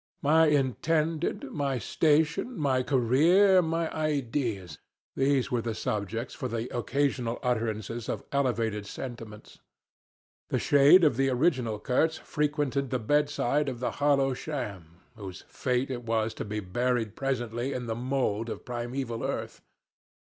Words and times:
My 0.23 0.47
Intended, 0.47 1.51
my 1.51 1.77
station, 1.77 2.57
my 2.57 2.81
career, 2.81 3.61
my 3.61 3.87
ideas 3.93 4.79
these 5.15 5.51
were 5.51 5.61
the 5.61 5.75
subjects 5.75 6.33
for 6.33 6.47
the 6.47 6.75
occasional 6.75 7.37
utterances 7.43 8.09
of 8.09 8.23
elevated 8.31 8.87
sentiments. 8.87 9.59
The 10.49 10.57
shade 10.57 11.03
of 11.03 11.17
the 11.17 11.29
original 11.29 11.79
Kurtz 11.79 12.17
frequented 12.17 12.89
the 12.89 12.97
bedside 12.97 13.69
of 13.69 13.79
the 13.79 13.91
hollow 14.01 14.33
sham, 14.33 15.01
whose 15.15 15.43
fate 15.47 15.91
it 15.91 16.01
was 16.01 16.33
to 16.33 16.45
be 16.45 16.61
buried 16.61 17.15
presently 17.15 17.71
in 17.71 17.85
the 17.85 17.93
mold 17.93 18.49
of 18.49 18.65
primeval 18.65 19.23
earth. 19.23 19.61